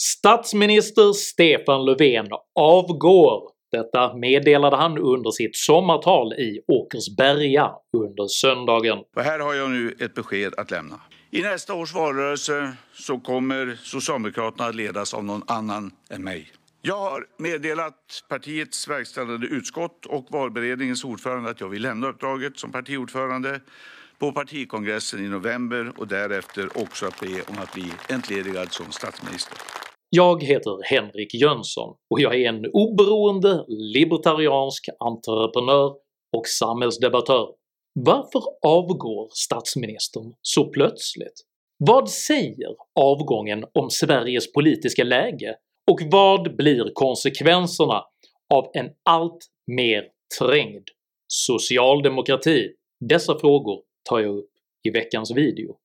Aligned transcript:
Statsminister 0.00 1.12
Stefan 1.12 1.84
Löfven 1.84 2.26
avgår. 2.54 3.50
Detta 3.72 4.16
meddelade 4.16 4.76
han 4.76 4.98
under 4.98 5.30
sitt 5.30 5.56
sommartal 5.56 6.32
i 6.32 6.60
Åkersberga 6.68 7.70
under 7.96 8.28
söndagen. 8.28 8.98
Och 9.16 9.22
här 9.22 9.38
har 9.38 9.54
jag 9.54 9.70
nu 9.70 9.96
ett 10.00 10.14
besked 10.14 10.54
att 10.56 10.70
lämna. 10.70 11.00
I 11.30 11.42
nästa 11.42 11.74
års 11.74 11.94
valrörelse 11.94 12.72
så 12.94 13.18
kommer 13.18 13.78
Socialdemokraterna 13.82 14.68
att 14.68 14.74
ledas 14.74 15.14
av 15.14 15.24
någon 15.24 15.42
annan 15.46 15.90
än 16.10 16.24
mig. 16.24 16.52
Jag 16.82 16.98
har 16.98 17.26
meddelat 17.38 18.24
partiets 18.28 18.88
verkställande 18.88 19.46
utskott 19.46 20.06
och 20.06 20.26
valberedningens 20.30 21.04
ordförande 21.04 21.50
att 21.50 21.60
jag 21.60 21.68
vill 21.68 21.82
lämna 21.82 22.08
uppdraget 22.08 22.58
som 22.58 22.72
partiordförande 22.72 23.60
på 24.18 24.32
partikongressen 24.32 25.24
i 25.24 25.28
november 25.28 25.92
och 25.96 26.08
därefter 26.08 26.68
också 26.78 27.06
att 27.06 27.20
be 27.20 27.42
om 27.48 27.58
att 27.58 27.72
bli 27.72 27.92
entledigad 28.08 28.72
som 28.72 28.92
statsminister. 28.92 29.58
Jag 30.10 30.42
heter 30.42 30.78
Henrik 30.84 31.34
Jönsson 31.34 31.96
och 32.10 32.20
jag 32.20 32.34
är 32.34 32.48
en 32.48 32.66
oberoende 32.72 33.64
libertariansk 33.68 34.88
entreprenör 34.98 35.94
och 36.36 36.46
samhällsdebattör. 36.46 37.48
Varför 37.94 38.42
avgår 38.66 39.28
statsministern 39.32 40.34
så 40.42 40.64
plötsligt? 40.64 41.42
Vad 41.78 42.10
säger 42.10 42.74
avgången 43.00 43.64
om 43.72 43.90
Sveriges 43.90 44.52
politiska 44.52 45.04
läge? 45.04 45.56
Och 45.90 46.00
vad 46.10 46.56
blir 46.56 46.90
konsekvenserna 46.94 48.04
av 48.54 48.70
en 48.74 48.90
allt 49.02 49.46
mer 49.66 50.04
trängd 50.38 50.88
socialdemokrati? 51.28 52.68
Dessa 53.00 53.38
frågor 53.38 53.82
tar 54.08 54.20
jag 54.20 54.38
upp 54.38 54.50
i 54.82 54.90
veckans 54.90 55.30
video. 55.36 55.76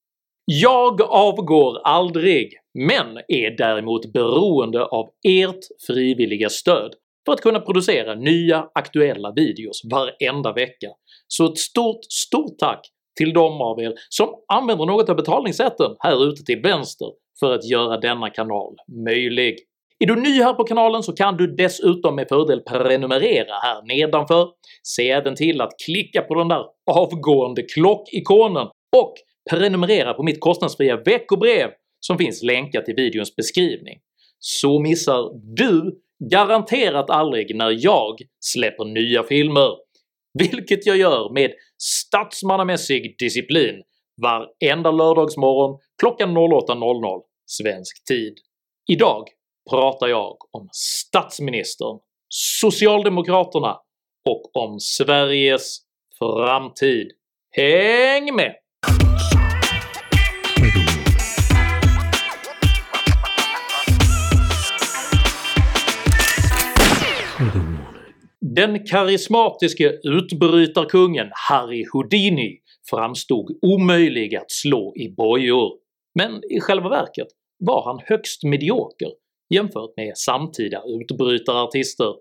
Jag 0.44 1.02
avgår 1.02 1.78
aldrig, 1.84 2.52
men 2.74 3.18
är 3.28 3.56
däremot 3.56 4.12
beroende 4.12 4.84
av 4.84 5.08
ert 5.28 5.64
frivilliga 5.86 6.48
stöd 6.48 6.94
för 7.26 7.32
att 7.32 7.40
kunna 7.40 7.60
producera 7.60 8.14
nya 8.14 8.68
aktuella 8.74 9.32
videos 9.36 9.82
varenda 9.92 10.52
vecka, 10.52 10.88
så 11.28 11.46
ett 11.46 11.58
stort 11.58 12.04
STORT 12.08 12.58
tack 12.58 12.86
till 13.18 13.32
de 13.32 13.60
av 13.60 13.80
er 13.80 13.92
som 14.08 14.28
använder 14.52 14.86
något 14.86 15.08
av 15.08 15.16
betalningssätten 15.16 15.96
här 15.98 16.28
ute 16.28 16.44
till 16.44 16.60
vänster 16.60 17.08
för 17.40 17.54
att 17.54 17.70
göra 17.70 17.98
denna 17.98 18.30
kanal 18.30 18.76
möjlig. 19.06 19.56
Är 19.98 20.06
du 20.06 20.16
ny 20.16 20.42
här 20.42 20.52
på 20.52 20.64
kanalen 20.64 21.02
så 21.02 21.12
kan 21.12 21.36
du 21.36 21.46
dessutom 21.46 22.14
med 22.14 22.28
fördel 22.28 22.60
prenumerera 22.60 23.54
här 23.62 23.82
nedanför, 23.82 24.48
se 24.82 25.10
även 25.10 25.34
till 25.34 25.60
att 25.60 25.72
klicka 25.86 26.22
på 26.22 26.34
den 26.34 26.48
där 26.48 26.64
avgående 26.90 27.62
klockikonen 27.62 28.66
och 28.96 29.14
prenumerera 29.50 30.14
på 30.14 30.22
mitt 30.22 30.40
kostnadsfria 30.40 30.96
veckobrev 30.96 31.70
som 32.00 32.18
finns 32.18 32.42
länkat 32.42 32.88
i 32.88 32.92
videons 32.92 33.36
beskrivning, 33.36 33.98
så 34.38 34.78
missar 34.78 35.30
du 35.56 36.00
garanterat 36.30 37.10
aldrig 37.10 37.56
när 37.56 37.76
jag 37.78 38.20
släpper 38.40 38.84
nya 38.84 39.22
filmer, 39.22 39.70
vilket 40.38 40.86
jag 40.86 40.96
gör 40.96 41.32
med 41.32 41.52
statsmannamässig 41.78 43.14
disciplin 43.18 43.82
varenda 44.22 44.90
lördagsmorgon 44.90 45.78
klockan 46.00 46.36
08.00 46.36 47.20
svensk 47.46 48.04
tid. 48.04 48.34
Idag 48.90 49.28
pratar 49.70 50.08
jag 50.08 50.36
om 50.50 50.68
statsministern, 50.72 51.98
socialdemokraterna 52.28 53.78
och 54.28 54.56
om 54.56 54.80
Sveriges 54.80 55.78
framtid. 56.18 57.10
Häng 57.50 58.34
med! 58.34 58.61
Den 68.56 68.86
karismatiske 68.86 69.98
utbrytarkungen 70.04 71.30
Harry 71.48 71.84
Houdini 71.92 72.58
framstod 72.90 73.58
omöjlig 73.62 74.36
att 74.36 74.50
slå 74.50 74.92
i 74.96 75.14
bojor, 75.16 75.72
men 76.18 76.40
i 76.50 76.60
själva 76.60 76.88
verket 76.88 77.26
var 77.58 77.84
han 77.84 78.00
högst 78.04 78.44
medioker 78.44 79.08
jämfört 79.54 79.96
med 79.96 80.18
samtida 80.18 80.82
utbrytarartister. 80.86 82.14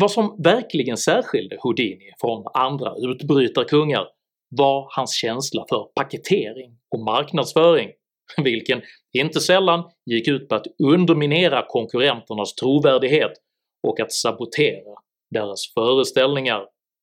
Vad 0.00 0.10
som 0.10 0.42
verkligen 0.44 0.96
särskilde 0.96 1.56
Houdini 1.60 2.10
från 2.20 2.44
andra 2.54 2.94
utbrytarkungar 2.98 4.06
var 4.56 4.88
hans 4.96 5.14
känsla 5.14 5.64
för 5.68 5.84
paketering 5.94 6.76
och 6.90 7.00
marknadsföring, 7.00 7.90
vilken 8.44 8.82
inte 9.12 9.40
sällan 9.40 9.84
gick 10.06 10.28
ut 10.28 10.48
på 10.48 10.54
att 10.54 10.66
underminera 10.82 11.64
konkurrenternas 11.68 12.54
trovärdighet 12.54 13.32
och 13.88 14.00
att 14.00 14.12
sabotera 14.12 15.03
deras 15.30 15.72
föreställningar. 15.74 16.60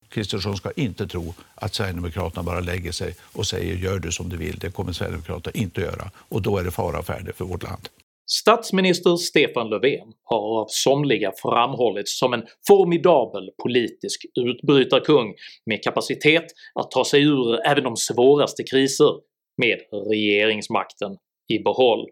Kristersson 0.09 0.57
ska 0.57 0.71
inte 0.71 1.07
tro 1.07 1.33
att 1.55 1.73
Sverigedemokraterna 1.73 2.43
bara 2.43 2.59
lägger 2.59 2.91
sig 2.91 3.15
och 3.33 3.47
säger 3.47 3.75
“gör 3.75 3.99
du 3.99 4.11
som 4.11 4.29
du 4.29 4.37
vill”. 4.37 4.59
Det 4.59 4.71
kommer 4.71 4.93
Sverigedemokraterna 4.93 5.51
inte 5.53 5.81
göra 5.81 6.11
och 6.29 6.41
då 6.41 6.57
är 6.57 6.63
det 6.63 6.71
fara 6.71 7.03
färdig 7.03 7.35
för 7.35 7.45
vårt 7.45 7.63
land. 7.63 7.89
Statsminister 8.31 9.15
Stefan 9.15 9.69
Löfven 9.69 10.13
har 10.23 10.61
av 10.61 10.65
somliga 10.69 11.31
framhållits 11.41 12.19
som 12.19 12.33
en 12.33 12.43
formidabel 12.67 13.49
politisk 13.63 14.25
utbrytarkung 14.39 15.33
med 15.65 15.83
kapacitet 15.83 16.45
att 16.75 16.91
ta 16.91 17.05
sig 17.05 17.23
ur 17.23 17.67
även 17.67 17.83
de 17.83 17.97
svåraste 17.97 18.63
kriser 18.63 19.11
med 19.57 19.79
regeringsmakten 20.09 21.17
i 21.53 21.59
behåll. 21.59 22.07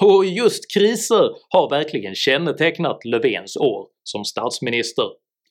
Och 0.00 0.24
just 0.24 0.74
kriser 0.74 1.30
har 1.48 1.70
verkligen 1.70 2.14
kännetecknat 2.14 3.04
Löfvens 3.04 3.56
år 3.56 3.86
som 4.04 4.24
statsminister. 4.24 5.04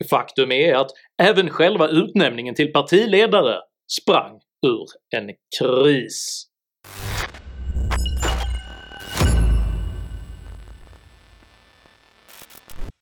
Faktum 0.03 0.51
är 0.51 0.73
att 0.73 0.91
även 1.21 1.49
själva 1.49 1.87
utnämningen 1.87 2.55
till 2.55 2.73
partiledare 2.73 3.55
sprang 3.87 4.39
ur 4.67 4.85
en 5.15 5.29
kris. 5.59 6.47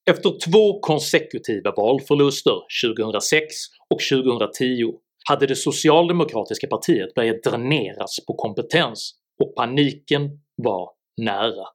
Efter 0.10 0.52
två 0.52 0.80
konsekutiva 0.80 1.74
valförluster 1.78 2.54
2006 2.86 3.46
och 3.90 4.00
2010 4.12 4.94
hade 5.30 5.48
det 5.48 5.56
socialdemokratiska 5.56 6.68
partiet 6.68 7.14
börjat 7.14 7.44
dräneras 7.44 8.26
på 8.28 8.34
kompetens 8.34 9.14
och 9.44 9.56
paniken 9.56 10.30
var 10.56 10.90
nära. 11.22 11.66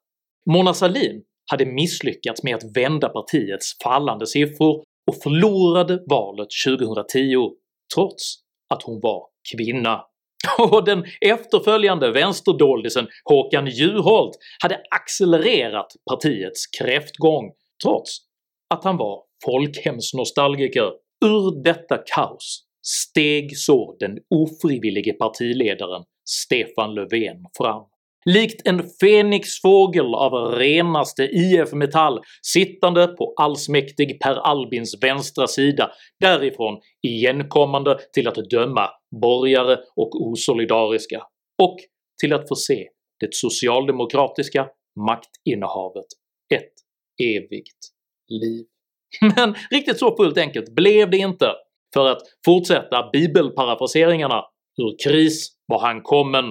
Mona 0.51 0.75
Sahlin 0.75 1.23
hade 1.51 1.67
misslyckats 1.67 2.43
med 2.43 2.55
att 2.55 2.77
vända 2.77 3.09
partiets 3.09 3.77
fallande 3.85 4.27
siffror 4.27 4.85
och 5.07 5.23
förlorade 5.23 6.03
valet 6.07 6.49
2010 6.67 7.51
trots 7.95 8.35
att 8.75 8.83
hon 8.83 9.01
var 9.01 9.23
kvinna. 9.53 10.05
Och 10.59 10.85
den 10.85 11.05
efterföljande 11.21 12.11
vänsterdoldisen 12.11 13.07
Håkan 13.25 13.67
Juholt 13.67 14.39
hade 14.63 14.81
accelererat 14.91 15.93
partiets 16.11 16.67
kräftgång 16.67 17.53
trots 17.85 18.19
att 18.75 18.85
han 18.85 18.97
var 18.97 19.23
folkhemsnostalgiker. 19.45 20.93
Ur 21.25 21.63
detta 21.65 21.99
kaos 22.15 22.65
steg 22.87 23.59
så 23.59 23.97
den 24.01 24.19
ofrivillige 24.31 25.13
partiledaren 25.13 26.05
Stefan 26.29 26.95
Löfven 26.95 27.37
fram. 27.59 27.83
Likt 28.25 28.67
en 28.67 28.83
fenixfågel 29.01 30.15
av 30.15 30.33
renaste 30.33 31.23
IF 31.23 31.73
Metall 31.73 32.21
sittande 32.43 33.07
på 33.07 33.35
allsmäktig 33.37 34.21
Per 34.21 34.35
Albins 34.35 35.03
vänstra 35.03 35.47
sida, 35.47 35.91
därifrån 36.21 36.81
igenkommande 37.07 37.99
till 38.13 38.29
att 38.29 38.51
döma 38.51 38.91
borgare 39.21 39.79
och 39.97 40.27
osolidariska, 40.27 41.23
och 41.63 41.77
till 42.21 42.33
att 42.33 42.49
förse 42.49 42.85
det 43.21 43.35
socialdemokratiska 43.35 44.69
maktinnehavet 45.01 46.07
ett 46.55 46.73
evigt 47.23 47.79
liv. 48.29 48.65
Men 49.37 49.55
riktigt 49.71 49.99
så 49.99 50.17
fullt 50.17 50.39
enkelt 50.39 50.75
blev 50.75 51.11
det 51.11 51.17
inte, 51.17 51.53
för 51.95 52.07
att 52.07 52.23
fortsätta 52.45 53.11
bibelparafraseringarna 53.13 54.45
“ur 54.79 54.97
kris 55.05 55.49
var 55.67 55.81
han 55.81 56.03
kommen” 56.03 56.45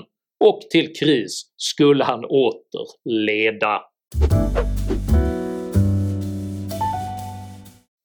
och 0.43 0.61
till 0.61 0.95
kris 0.95 1.41
skulle 1.57 2.03
han 2.03 2.25
åter 2.25 2.85
leda. 3.05 3.81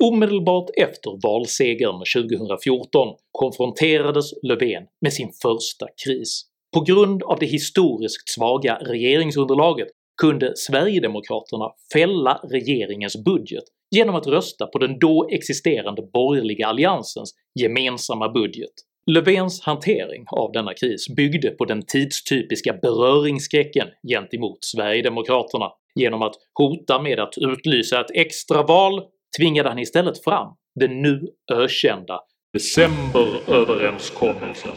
Omedelbart 0.04 0.70
efter 0.76 1.18
valsegern 1.22 2.02
2014 2.24 3.14
konfronterades 3.32 4.32
Löfven 4.42 4.82
med 5.00 5.12
sin 5.12 5.30
första 5.42 5.86
kris. 6.04 6.42
På 6.74 6.80
grund 6.80 7.22
av 7.22 7.38
det 7.38 7.46
historiskt 7.46 8.28
svaga 8.28 8.74
regeringsunderlaget 8.74 9.88
kunde 10.22 10.52
Sverigedemokraterna 10.56 11.70
fälla 11.92 12.40
regeringens 12.50 13.24
budget 13.24 13.64
genom 13.96 14.14
att 14.14 14.26
rösta 14.26 14.66
på 14.66 14.78
den 14.78 14.98
då 14.98 15.28
existerande 15.30 16.02
borgerliga 16.12 16.66
alliansens 16.66 17.34
gemensamma 17.60 18.28
budget. 18.28 18.87
Löfvens 19.10 19.62
hantering 19.62 20.24
av 20.30 20.52
denna 20.52 20.74
kris 20.74 21.08
byggde 21.16 21.50
på 21.50 21.64
den 21.64 21.82
tidstypiska 21.86 22.72
beröringsskräcken 22.72 23.88
gentemot 24.08 24.64
Sverigedemokraterna. 24.64 25.70
Genom 25.94 26.22
att 26.22 26.34
hota 26.54 27.02
med 27.02 27.20
att 27.20 27.38
utlysa 27.38 28.00
ett 28.00 28.10
extraval 28.14 29.02
tvingade 29.38 29.68
han 29.68 29.78
istället 29.78 30.24
fram 30.24 30.48
den 30.80 31.02
nu 31.02 31.20
ökända 31.52 32.20
“Decemberöverenskommelsen”. 32.52 34.72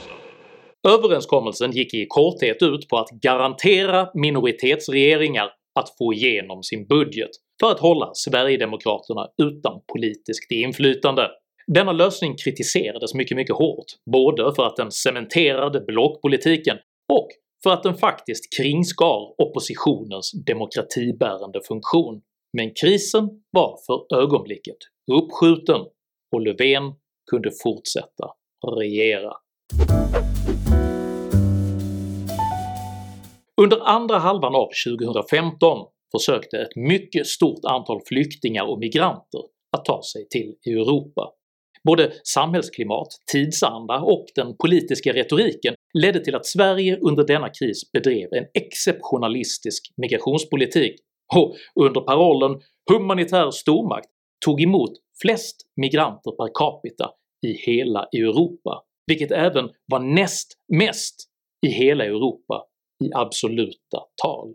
Överenskommelsen 0.88 1.72
gick 1.72 1.94
i 1.94 2.06
korthet 2.10 2.58
ut 2.62 2.88
på 2.88 2.98
att 2.98 3.10
garantera 3.10 4.10
minoritetsregeringar 4.14 5.50
att 5.80 5.98
få 5.98 6.14
igenom 6.14 6.64
sin 6.64 6.88
budget 6.88 7.30
för 7.60 7.72
att 7.72 7.80
hålla 7.80 8.10
Sverigedemokraterna 8.14 9.28
utan 9.44 9.82
politiskt 9.94 10.52
inflytande. 10.52 11.28
Denna 11.74 11.92
lösning 11.92 12.36
kritiserades 12.36 13.14
mycket 13.14 13.38
mycket 13.38 13.56
hårt, 13.56 13.86
både 14.12 14.56
för 14.56 14.64
att 14.66 14.76
den 14.76 14.92
cementerade 14.92 15.82
blockpolitiken 15.82 16.78
och 17.14 17.28
för 17.64 17.70
att 17.70 17.84
den 17.84 17.98
faktiskt 17.98 18.58
kringskar 18.58 19.42
oppositionens 19.42 20.32
demokratibärande 20.46 21.60
funktion. 21.68 22.22
Men 22.58 22.72
krisen 22.82 23.30
var 23.52 23.78
för 23.86 24.18
ögonblicket 24.22 24.78
uppskjuten 25.12 25.82
och 26.32 26.42
Löfven 26.42 26.84
kunde 27.32 27.52
fortsätta 27.64 28.28
regera. 28.78 29.34
Under 33.62 33.80
andra 33.88 34.18
halvan 34.18 34.56
av 34.56 34.70
2015 34.98 35.88
försökte 36.18 36.58
ett 36.58 36.76
mycket 36.76 37.28
stort 37.28 37.66
antal 37.66 38.00
flyktingar 38.08 38.64
och 38.64 38.80
migranter 38.80 39.42
att 39.78 39.86
ta 39.86 40.02
sig 40.14 40.28
till 40.30 40.56
Europa. 40.66 41.32
Både 41.88 42.12
samhällsklimat, 42.24 43.08
tidsanda 43.32 44.00
och 44.00 44.26
den 44.36 44.56
politiska 44.58 45.14
retoriken 45.14 45.76
ledde 45.94 46.20
till 46.20 46.36
att 46.36 46.46
Sverige 46.46 46.98
under 46.98 47.24
denna 47.24 47.50
kris 47.50 47.92
bedrev 47.92 48.28
en 48.34 48.46
exceptionalistisk 48.54 49.94
migrationspolitik 49.98 50.96
och 51.36 51.56
under 51.76 52.02
parollen 52.02 52.62
“humanitär 52.92 53.52
stormakt” 53.52 54.08
tog 54.46 54.62
emot 54.62 54.92
flest 55.22 55.56
migranter 55.76 56.32
per 56.32 56.50
capita 56.54 57.10
i 57.48 57.54
hela 57.54 58.08
Europa, 58.14 58.84
vilket 59.08 59.32
även 59.32 59.70
var 59.86 60.00
näst 60.00 60.58
mest 60.74 61.16
i 61.68 61.70
hela 61.70 62.06
Europa 62.06 62.64
i 63.04 63.10
absoluta 63.14 64.00
tal. 64.24 64.54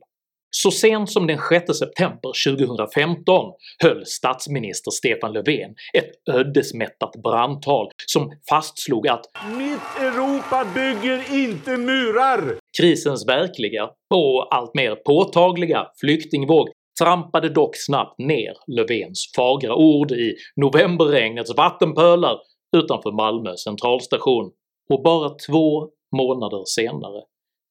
Så 0.63 0.71
sent 0.71 1.11
som 1.11 1.27
den 1.27 1.39
6 1.49 1.79
september 1.79 2.57
2015 2.57 3.53
höll 3.83 4.07
statsminister 4.07 4.91
Stefan 4.91 5.33
Löfven 5.33 5.71
ett 5.95 6.35
ödesmättat 6.35 7.13
brandtal 7.23 7.91
som 8.07 8.33
fastslog 8.51 9.09
att 9.09 9.25
“Mitt 9.59 10.01
Europa 10.01 10.67
bygger 10.75 11.35
inte 11.35 11.77
murar!” 11.77 12.59
Krisens 12.79 13.29
verkliga 13.29 13.85
och 14.15 14.55
allt 14.55 14.75
mer 14.75 14.95
påtagliga 14.95 15.87
flyktingvåg 16.01 16.69
trampade 17.03 17.49
dock 17.49 17.77
snabbt 17.77 18.19
ner 18.19 18.53
Löfvens 18.67 19.33
fagra 19.37 19.75
ord 19.75 20.13
i 20.13 20.35
novemberregnets 20.57 21.57
vattenpölar 21.57 22.39
utanför 22.77 23.13
Malmö 23.13 23.57
centralstation, 23.57 24.51
och 24.91 25.03
bara 25.03 25.29
två 25.29 25.89
månader 26.17 26.63
senare 26.67 27.23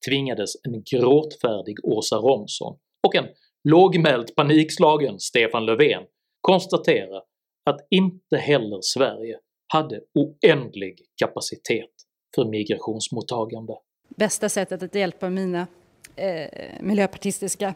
tvingades 0.10 0.50
en 0.64 0.84
gråtfärdig 0.92 1.76
Åsa 1.84 2.16
Romson 2.16 2.78
och 3.08 3.16
en 3.16 3.26
lågmält 3.64 4.36
panikslagen 4.36 5.20
Stefan 5.20 5.66
Löfven 5.66 6.04
konstatera 6.42 7.22
att 7.66 7.88
inte 7.90 8.38
heller 8.38 8.80
Sverige 8.82 9.40
hade 9.68 10.02
oändlig 10.14 11.02
kapacitet 11.16 11.92
för 12.36 12.46
migrationsmottagande. 12.46 13.74
Bästa 14.08 14.50
sättet 14.50 14.84
att 14.84 14.96
hjälpa 14.96 15.30
mina 15.30 15.68
eh, 16.16 16.48
miljöpartistiska 16.82 17.76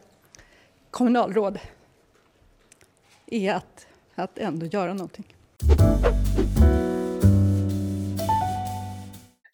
kommunalråd 0.92 1.60
är 3.28 3.54
att, 3.54 3.88
att 4.16 4.38
ändå 4.38 4.66
göra 4.66 4.94
någonting. 4.94 5.26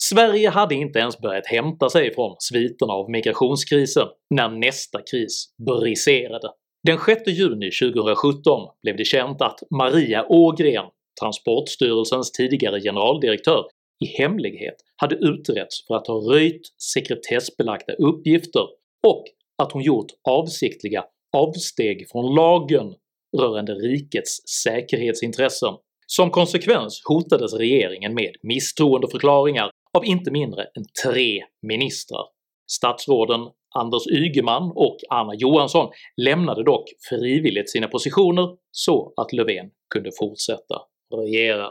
Sverige 0.10 0.50
hade 0.50 0.76
inte 0.76 1.00
ens 1.00 1.20
börjat 1.20 1.48
hämta 1.48 1.90
sig 1.90 2.14
från 2.14 2.36
sviterna 2.40 2.94
av 2.94 3.10
migrationskrisen 3.10 4.08
när 4.30 4.50
nästa 4.50 5.02
kris 5.12 5.54
briserade. 5.66 6.50
Den 6.84 7.00
6 7.06 7.22
juni 7.28 7.72
2017 7.72 8.70
blev 8.84 8.98
det 8.98 9.06
känt 9.06 9.42
att 9.42 9.60
Maria 9.70 10.26
Ågren, 10.30 10.86
Transportstyrelsens 11.22 12.32
tidigare 12.32 12.82
generaldirektör, 12.82 13.66
i 14.06 14.08
hemlighet 14.22 14.76
hade 14.96 15.16
utretts 15.16 15.88
för 15.88 15.96
att 15.96 16.08
ha 16.08 16.16
röjt 16.16 16.62
sekretessbelagda 16.94 17.94
uppgifter 17.94 18.64
och 19.08 19.24
att 19.64 19.72
hon 19.72 19.84
gjort 19.84 20.08
avsiktliga 20.30 21.04
avsteg 21.38 22.10
från 22.12 22.36
lagen 22.36 22.94
rörande 23.38 23.74
rikets 23.74 24.48
säkerhetsintressen. 24.64 25.74
Som 26.08 26.32
konsekvens 26.32 27.02
hotades 27.06 27.54
regeringen 27.54 28.14
med 28.14 28.36
misstroendeförklaringar 28.44 29.72
av 29.96 30.06
inte 30.06 30.32
mindre 30.32 30.62
än 30.64 30.86
tre 31.04 31.44
ministrar. 31.62 32.26
Statsråden 32.72 33.42
Anders 33.76 34.08
Ygeman 34.08 34.72
och 34.76 34.98
Anna 35.10 35.36
Johansson 35.36 35.90
lämnade 36.22 36.64
dock 36.64 36.84
frivilligt 37.10 37.72
sina 37.72 37.88
positioner 37.88 38.50
så 38.72 39.14
att 39.18 39.34
Löfven 39.34 39.70
kunde 39.94 40.12
fortsätta 40.20 40.82
regera. 41.16 41.70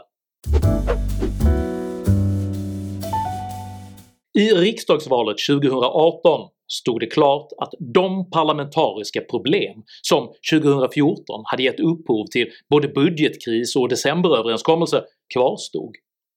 I 4.37 4.49
riksdagsvalet 4.49 5.37
2018 5.49 6.49
stod 6.67 6.99
det 6.99 7.07
klart 7.07 7.47
att 7.57 7.73
de 7.93 8.29
parlamentariska 8.29 9.21
problem 9.21 9.83
som 10.01 10.33
2014 10.53 11.43
hade 11.45 11.63
gett 11.63 11.79
upphov 11.79 12.25
till 12.25 12.47
både 12.69 12.87
budgetkris 12.87 13.75
och 13.75 13.89
decemberöverenskommelse 13.89 15.03
kvarstod, 15.33 15.95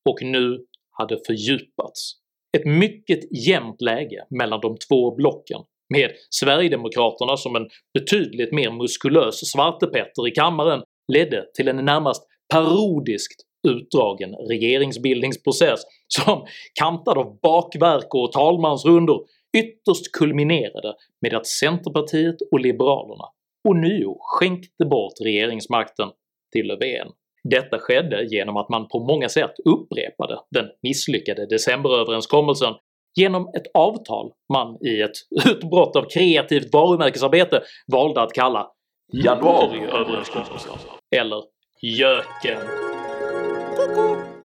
och 0.08 0.22
nu 0.22 0.58
hade 0.98 1.18
fördjupats. 1.26 2.12
Ett 2.56 2.64
mycket 2.64 3.46
jämnt 3.46 3.80
läge 3.80 4.24
mellan 4.30 4.60
de 4.60 4.76
två 4.88 5.16
blocken, 5.16 5.60
med 5.94 6.10
Sverigedemokraterna 6.30 7.36
som 7.36 7.56
en 7.56 7.68
betydligt 7.98 8.52
mer 8.52 8.70
muskulös 8.70 9.50
svartepetter 9.50 10.28
i 10.28 10.30
kammaren 10.30 10.82
ledde 11.12 11.44
till 11.54 11.68
en 11.68 11.84
närmast 11.84 12.22
parodiskt 12.54 13.42
utdragen 13.68 14.34
regeringsbildningsprocess 14.34 15.80
som 16.08 16.46
kantad 16.80 17.18
av 17.18 17.38
bakverk 17.42 18.14
och 18.14 18.32
talmansrundor 18.32 19.26
ytterst 19.56 20.12
kulminerade 20.12 20.94
med 21.20 21.34
att 21.34 21.46
Centerpartiet 21.46 22.36
och 22.52 22.60
Liberalerna 22.60 23.24
ånyo 23.68 24.16
skänkte 24.20 24.84
bort 24.84 25.12
regeringsmakten 25.24 26.08
till 26.52 26.66
Löfven. 26.66 27.08
Detta 27.44 27.78
skedde 27.78 28.24
genom 28.24 28.56
att 28.56 28.68
man 28.68 28.88
på 28.88 29.00
många 29.00 29.28
sätt 29.28 29.54
upprepade 29.64 30.38
den 30.50 30.66
misslyckade 30.82 31.46
decemberöverenskommelsen 31.46 32.74
genom 33.16 33.48
ett 33.56 33.66
avtal 33.74 34.32
man 34.52 34.86
i 34.86 35.00
ett 35.00 35.16
utbrott 35.46 35.96
av 35.96 36.02
kreativt 36.02 36.72
varumärkesarbete 36.72 37.62
valde 37.92 38.20
att 38.20 38.32
kalla 38.32 38.70
“januariöverenskommelsen” 39.12 40.72
eller 41.16 41.42
“Jöken”. 41.82 42.58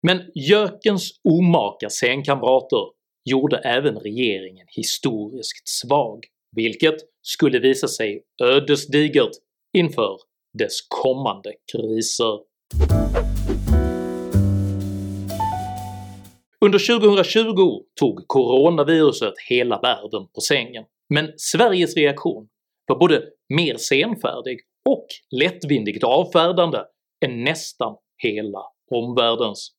Men 0.06 0.22
Jökens 0.34 1.20
omaka 1.24 1.88
scenkamrater 1.88 2.86
gjorde 3.24 3.58
även 3.58 3.98
regeringen 3.98 4.66
historiskt 4.76 5.68
svag, 5.68 6.24
vilket 6.56 6.96
skulle 7.22 7.58
visa 7.58 7.88
sig 7.88 8.22
ödesdigert 8.42 9.30
inför 9.76 10.16
dess 10.58 10.80
kommande 10.88 11.52
kriser. 11.72 12.38
Under 16.60 16.78
2020 16.78 17.82
tog 18.00 18.28
coronaviruset 18.28 19.34
hela 19.48 19.80
världen 19.80 20.26
på 20.34 20.40
sängen, 20.40 20.84
men 21.14 21.32
Sveriges 21.36 21.96
reaktion 21.96 22.48
var 22.86 22.98
både 22.98 23.22
mer 23.48 23.76
senfärdig 23.76 24.58
och 24.88 25.06
lättvindigt 25.40 26.04
avfärdande 26.04 26.84
än 27.24 27.44
nästan 27.44 27.96
hela 28.22 28.62
omvärldens. 28.90 29.72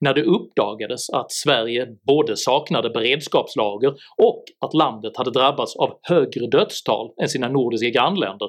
När 0.00 0.14
det 0.14 0.22
uppdagades 0.22 1.10
att 1.10 1.32
Sverige 1.32 1.86
både 2.06 2.36
saknade 2.36 2.90
beredskapslager 2.90 3.94
och 4.16 4.44
att 4.60 4.74
landet 4.74 5.16
hade 5.16 5.30
drabbats 5.30 5.76
av 5.76 5.98
högre 6.02 6.46
dödstal 6.46 7.10
än 7.22 7.28
sina 7.28 7.48
nordiska 7.48 7.88
grannländer 7.88 8.48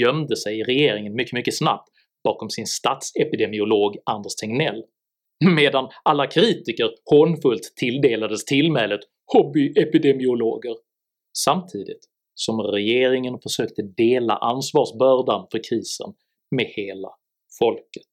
gömde 0.00 0.36
sig 0.36 0.62
regeringen 0.62 1.14
mycket 1.14 1.32
mycket 1.32 1.56
snabbt 1.56 1.93
bakom 2.24 2.50
sin 2.50 2.66
statsepidemiolog 2.66 3.96
Anders 4.06 4.34
Tegnell, 4.34 4.82
medan 5.44 5.88
alla 6.02 6.26
kritiker 6.26 6.90
hånfullt 7.10 7.72
tilldelades 7.76 8.44
tillmälet 8.44 9.00
“hobbyepidemiologer” 9.32 10.74
samtidigt 11.38 12.08
som 12.34 12.60
regeringen 12.60 13.38
försökte 13.42 13.82
dela 13.82 14.36
ansvarsbördan 14.36 15.46
för 15.50 15.60
krisen 15.68 16.12
med 16.50 16.66
hela 16.66 17.08
folket. 17.58 18.08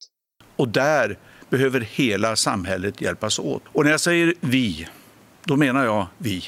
Och 0.56 0.68
där 0.68 1.18
behöver 1.50 1.80
hela 1.82 2.36
samhället 2.36 3.02
hjälpas 3.02 3.40
åt. 3.40 3.64
Och 3.74 3.84
när 3.84 3.92
jag 3.92 4.00
säger 4.02 4.34
vi, 4.40 4.88
då 5.46 5.56
menar 5.56 5.86
jag 5.86 6.08
vi. 6.18 6.42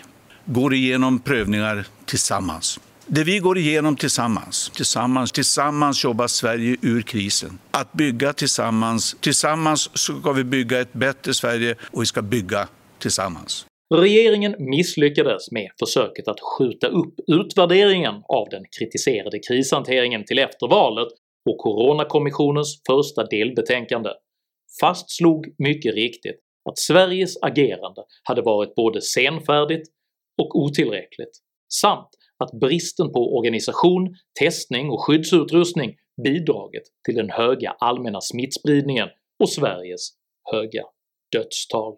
Går 0.46 0.74
igenom 0.74 1.20
prövningar 1.20 1.88
tillsammans. 2.06 2.80
Det 3.08 3.24
vi 3.24 3.40
går 3.40 3.58
igenom 3.58 3.96
tillsammans, 3.96 4.72
tillsammans, 4.76 5.32
tillsammans 5.32 6.04
jobbar 6.04 6.28
Sverige 6.28 6.78
ur 6.82 7.02
krisen. 7.02 7.60
Att 7.72 7.94
bygga 7.94 8.34
tillsammans, 8.34 9.16
tillsammans 9.22 9.90
ska 9.98 10.32
vi 10.32 10.44
bygga 10.44 10.82
ett 10.82 10.94
bättre 10.94 11.34
Sverige 11.34 11.76
och 11.92 12.02
vi 12.02 12.06
ska 12.06 12.22
bygga 12.22 12.68
tillsammans. 13.00 13.66
Regeringen 13.96 14.56
misslyckades 14.60 15.52
med 15.52 15.70
försöket 15.80 16.28
att 16.28 16.40
skjuta 16.40 16.88
upp 16.88 17.14
utvärderingen 17.28 18.16
av 18.16 18.48
den 18.52 18.64
kritiserade 18.80 19.40
krishanteringen 19.40 20.26
till 20.26 20.40
efter 20.40 20.68
valet 20.68 21.08
och 21.50 21.58
Coronakommissionens 21.58 22.82
första 22.88 23.26
delbetänkande 23.26 24.10
fastslog 24.82 25.46
mycket 25.58 25.96
riktigt 25.96 26.40
att 26.70 26.78
Sveriges 26.78 27.38
agerande 27.42 28.02
hade 28.24 28.42
varit 28.42 28.76
både 28.76 29.02
senfärdigt 29.02 29.90
och 30.42 30.56
otillräckligt, 30.56 31.32
samt 31.74 32.10
att 32.44 32.60
bristen 32.60 33.12
på 33.12 33.38
organisation, 33.38 34.16
testning 34.40 34.90
och 34.90 35.02
skyddsutrustning 35.02 35.96
bidragit 36.24 36.84
till 37.06 37.16
den 37.16 37.30
höga 37.30 37.76
allmänna 37.80 38.22
smittspridningen 38.22 39.08
och 39.40 39.50
Sveriges 39.50 40.10
höga 40.52 40.84
dödstal. 41.32 41.94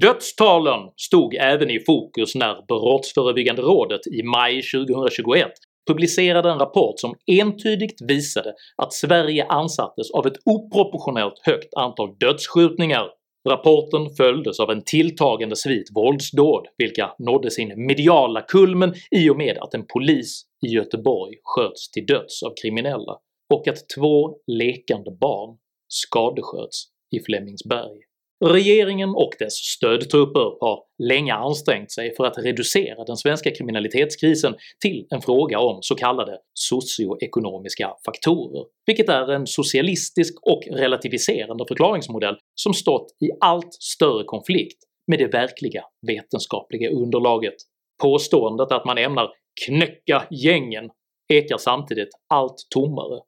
Dödstalen 0.00 0.80
stod 0.96 1.34
även 1.34 1.70
i 1.70 1.80
fokus 1.86 2.34
när 2.34 2.66
Brottsförebyggande 2.68 3.62
rådet 3.62 4.06
i 4.06 4.22
maj 4.22 4.62
2021 4.62 5.52
publicerade 5.86 6.50
en 6.50 6.58
rapport 6.58 7.00
som 7.00 7.14
entydigt 7.26 8.02
visade 8.08 8.54
att 8.82 8.92
Sverige 8.92 9.46
ansattes 9.48 10.10
av 10.10 10.26
ett 10.26 10.36
oproportionellt 10.44 11.38
högt 11.42 11.74
antal 11.74 12.16
dödsskjutningar. 12.20 13.06
Rapporten 13.48 14.14
följdes 14.16 14.60
av 14.60 14.70
en 14.70 14.82
tilltagande 14.84 15.56
svit 15.56 15.90
våldsdåd 15.94 16.66
vilka 16.78 17.14
nådde 17.18 17.50
sin 17.50 17.86
mediala 17.86 18.42
kulmen 18.42 18.94
i 19.10 19.30
och 19.30 19.36
med 19.36 19.58
att 19.58 19.74
en 19.74 19.86
polis 19.86 20.42
i 20.66 20.68
Göteborg 20.68 21.34
sköts 21.42 21.90
till 21.90 22.06
döds 22.06 22.42
av 22.42 22.52
kriminella 22.62 23.18
och 23.54 23.68
att 23.68 23.88
två 23.96 24.36
lekande 24.46 25.10
barn 25.20 25.56
skadesköts 25.88 26.84
i 27.16 27.20
Flemingsberg. 27.20 28.03
Regeringen 28.40 29.08
och 29.08 29.30
dess 29.38 29.54
stödtrupper 29.54 30.56
har 30.60 30.82
länge 31.02 31.34
ansträngt 31.34 31.92
sig 31.92 32.14
för 32.16 32.24
att 32.24 32.38
reducera 32.38 33.04
den 33.04 33.16
svenska 33.16 33.50
kriminalitetskrisen 33.50 34.54
till 34.80 35.06
en 35.10 35.20
fråga 35.20 35.58
om 35.58 35.78
så 35.82 35.94
kallade 35.94 36.38
socioekonomiska 36.54 37.90
faktorer, 38.04 38.64
vilket 38.86 39.08
är 39.08 39.32
en 39.32 39.46
socialistisk 39.46 40.34
och 40.42 40.62
relativiserande 40.70 41.64
förklaringsmodell 41.68 42.36
som 42.54 42.74
stått 42.74 43.06
i 43.20 43.30
allt 43.40 43.74
större 43.74 44.24
konflikt 44.24 44.78
med 45.06 45.18
det 45.18 45.26
verkliga 45.26 45.84
vetenskapliga 46.06 46.90
underlaget. 46.90 47.54
Påståendet 48.02 48.72
att 48.72 48.84
man 48.84 48.98
ämnar 48.98 49.28
“knäcka 49.66 50.26
gängen” 50.30 50.90
ekar 51.32 51.58
samtidigt 51.58 52.08
allt 52.28 52.56
tommare, 52.74 53.20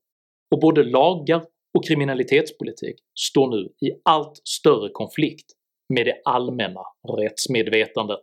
och 0.54 0.60
både 0.60 0.82
lagar 0.82 1.42
och 1.76 1.84
kriminalitetspolitik 1.84 2.96
står 3.18 3.50
nu 3.50 3.88
i 3.88 3.92
allt 4.02 4.40
större 4.44 4.88
konflikt 4.92 5.46
med 5.94 6.06
det 6.06 6.14
allmänna 6.24 6.80
rättsmedvetandet. 7.18 8.20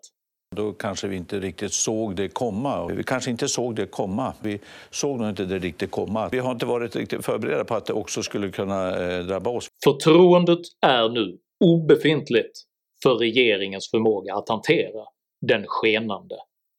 Då 0.55 0.73
kanske 0.73 1.07
vi 1.07 1.15
inte 1.15 1.39
riktigt 1.39 1.73
såg 1.73 2.15
det 2.15 2.27
komma. 2.27 2.87
Vi 2.87 3.03
kanske 3.03 3.31
inte 3.31 3.47
såg 3.47 3.75
det 3.75 3.85
komma. 3.85 4.33
Vi 4.43 4.59
såg 4.89 5.19
nog 5.19 5.29
inte 5.29 5.45
det 5.45 5.59
riktigt 5.59 5.91
komma. 5.91 6.29
Vi 6.31 6.39
har 6.39 6.51
inte 6.51 6.65
varit 6.65 6.95
riktigt 6.95 7.25
förberedda 7.25 7.63
på 7.63 7.75
att 7.75 7.85
det 7.85 7.93
också 7.93 8.23
skulle 8.23 8.51
kunna 8.51 8.89
eh, 8.89 9.23
drabba 9.25 9.49
oss. 9.49 9.67
Förtroendet 9.83 10.59
är 10.81 11.09
nu 11.09 11.37
obefintligt 11.65 12.59
för 13.03 13.15
regeringens 13.15 13.89
förmåga 13.91 14.35
att 14.35 14.49
hantera 14.49 15.03
den 15.41 15.63
skenande 15.67 16.35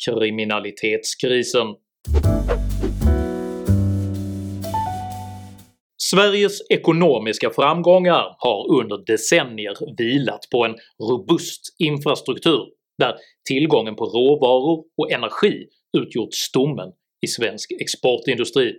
kriminalitetskrisen. 0.06 1.66
Sveriges 6.10 6.70
ekonomiska 6.70 7.50
framgångar 7.50 8.36
har 8.38 8.80
under 8.80 9.04
decennier 9.06 9.96
vilat 9.96 10.48
på 10.50 10.64
en 10.64 10.76
robust 11.10 11.76
infrastruktur 11.78 12.66
där 12.98 13.14
tillgången 13.48 13.96
på 13.96 14.04
råvaror 14.04 14.84
och 14.96 15.12
energi 15.12 15.66
utgjort 15.98 16.34
stommen 16.34 16.92
i 17.26 17.26
svensk 17.26 17.72
exportindustri. 17.80 18.74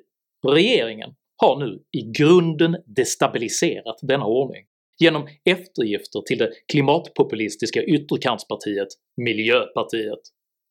Regeringen 0.47 1.09
har 1.41 1.59
nu 1.59 1.79
i 1.97 2.01
grunden 2.17 2.77
destabiliserat 2.85 3.99
denna 4.01 4.25
ordning 4.25 4.63
genom 4.99 5.27
eftergifter 5.45 6.21
till 6.21 6.37
det 6.37 6.51
klimatpopulistiska 6.71 7.83
ytterkantspartiet 7.83 8.87
Miljöpartiet. 9.17 10.19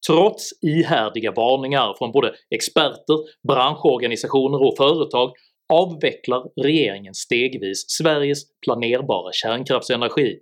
Trots 0.09 0.51
ihärdiga 0.63 1.33
varningar 1.33 1.95
från 1.99 2.13
både 2.13 2.35
experter, 2.51 3.19
branschorganisationer 3.49 4.67
och 4.67 4.77
företag 4.77 5.33
avvecklar 5.73 6.63
regeringen 6.63 7.15
stegvis 7.15 7.85
Sveriges 7.91 8.39
planerbara 8.61 9.33
kärnkraftsenergi, 9.33 10.39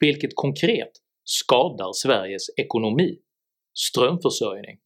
vilket 0.00 0.30
konkret 0.34 0.90
skadar 1.24 1.92
Sveriges 1.92 2.46
ekonomi, 2.56 3.18
strömförsörjning 3.74 4.78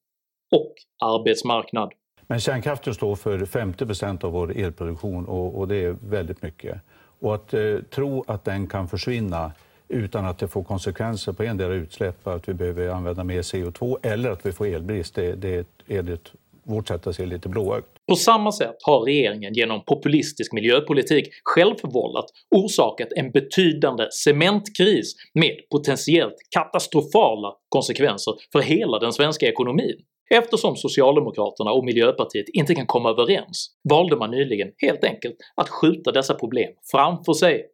och 0.56 0.74
arbetsmarknad. 1.04 1.92
Men 2.26 2.40
kärnkraften 2.40 2.94
står 2.94 3.16
för 3.16 3.38
50% 3.38 4.24
av 4.24 4.32
vår 4.32 4.56
elproduktion 4.56 5.26
och, 5.26 5.58
och, 5.58 5.68
det 5.68 5.76
är 5.76 5.96
väldigt 6.02 6.42
mycket. 6.42 6.80
Och 7.20 7.34
att 7.34 7.54
eh, 7.54 7.78
tro 7.90 8.24
att 8.26 8.44
den 8.44 8.66
kan 8.66 8.88
försvinna 8.88 9.52
utan 9.88 10.26
att 10.26 10.38
det 10.38 10.48
får 10.48 10.64
konsekvenser 10.64 11.32
på 11.32 11.42
en 11.42 11.56
del 11.56 11.72
utsläpp, 11.72 12.26
att 12.26 12.48
vi 12.48 12.54
behöver 12.54 12.88
använda 12.88 13.24
mer 13.24 13.42
CO2 13.42 13.96
eller 14.02 14.30
att 14.30 14.46
vi 14.46 14.52
får 14.52 14.66
elbrist, 14.66 15.14
det, 15.14 15.34
det 15.34 15.48
är 15.48 15.64
enligt 15.86 16.32
vårt 16.62 16.88
sätt 16.88 17.06
att 17.06 17.16
se 17.16 17.26
lite 17.26 17.48
blåögt. 17.48 17.97
På 18.08 18.14
samma 18.14 18.52
sätt 18.52 18.76
har 18.82 19.00
regeringen 19.00 19.54
genom 19.54 19.84
populistisk 19.84 20.52
miljöpolitik 20.52 21.28
självförvållat 21.44 22.24
orsakat 22.50 23.08
en 23.16 23.30
betydande 23.30 24.06
cementkris 24.10 25.14
med 25.34 25.56
potentiellt 25.70 26.34
katastrofala 26.50 27.54
konsekvenser 27.68 28.34
för 28.52 28.60
hela 28.60 28.98
den 28.98 29.12
svenska 29.12 29.46
ekonomin. 29.46 29.96
Eftersom 30.30 30.76
socialdemokraterna 30.76 31.72
och 31.72 31.84
miljöpartiet 31.84 32.48
inte 32.48 32.74
kan 32.74 32.86
komma 32.86 33.10
överens 33.10 33.70
valde 33.90 34.16
man 34.16 34.30
nyligen 34.30 34.68
helt 34.78 35.04
enkelt 35.04 35.36
att 35.54 35.68
skjuta 35.68 36.12
dessa 36.12 36.34
problem 36.34 36.72
framför 36.90 37.32
sig. 37.32 37.66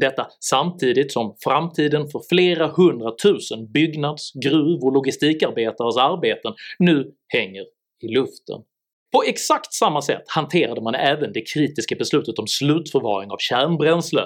Detta 0.00 0.26
samtidigt 0.40 1.12
som 1.12 1.36
framtiden 1.44 2.08
för 2.08 2.20
flera 2.28 2.66
hundratusen 2.66 3.66
byggnads-, 3.66 4.32
gruv 4.44 4.84
och 4.84 4.92
logistikarbetares 4.92 5.96
arbeten 5.96 6.54
nu 6.78 7.12
hänger 7.28 7.64
i 8.02 8.08
luften. 8.08 8.62
På 9.14 9.22
exakt 9.22 9.72
samma 9.74 10.02
sätt 10.02 10.22
hanterade 10.26 10.80
man 10.80 10.94
även 10.94 11.32
det 11.32 11.52
kritiska 11.54 11.96
beslutet 11.96 12.38
om 12.38 12.46
slutförvaring 12.46 13.30
av 13.30 13.36
kärnbränsle. 13.38 14.22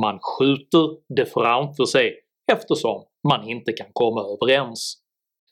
Man 0.00 0.18
skjuter 0.20 1.14
det 1.16 1.26
framför 1.26 1.84
sig 1.84 2.14
eftersom 2.52 3.04
man 3.28 3.48
inte 3.48 3.72
kan 3.72 3.86
komma 3.92 4.20
överens. 4.20 4.98